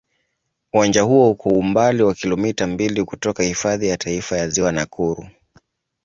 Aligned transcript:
Uwanja 0.73 1.01
huo 1.01 1.29
uko 1.29 1.49
umbali 1.49 2.03
wa 2.03 2.13
kilomita 2.13 2.67
mbili 2.67 3.03
kutoka 3.03 3.43
Hifadhi 3.43 3.87
ya 3.87 3.97
Taifa 3.97 4.37
ya 4.37 4.49
Ziwa 4.49 4.71
Nakuru. 4.71 5.27